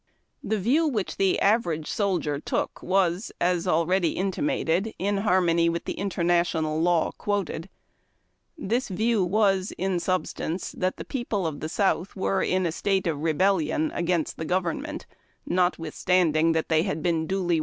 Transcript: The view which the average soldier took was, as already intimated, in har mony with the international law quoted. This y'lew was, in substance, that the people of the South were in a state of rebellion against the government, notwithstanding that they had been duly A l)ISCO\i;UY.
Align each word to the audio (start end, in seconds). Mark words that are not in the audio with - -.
The 0.43 0.57
view 0.57 0.87
which 0.87 1.17
the 1.17 1.39
average 1.39 1.87
soldier 1.87 2.39
took 2.39 2.81
was, 2.81 3.31
as 3.39 3.67
already 3.67 4.13
intimated, 4.13 4.95
in 4.97 5.17
har 5.17 5.39
mony 5.41 5.69
with 5.69 5.85
the 5.85 5.93
international 5.93 6.81
law 6.81 7.11
quoted. 7.11 7.69
This 8.57 8.89
y'lew 8.89 9.23
was, 9.23 9.71
in 9.77 9.99
substance, 9.99 10.71
that 10.71 10.97
the 10.97 11.05
people 11.05 11.45
of 11.45 11.59
the 11.59 11.69
South 11.69 12.15
were 12.15 12.41
in 12.41 12.65
a 12.65 12.71
state 12.71 13.05
of 13.05 13.21
rebellion 13.21 13.91
against 13.93 14.37
the 14.37 14.45
government, 14.45 15.05
notwithstanding 15.45 16.53
that 16.53 16.67
they 16.69 16.81
had 16.81 17.03
been 17.03 17.27
duly 17.27 17.35
A 17.35 17.39
l)ISCO\i;UY. 17.41 17.59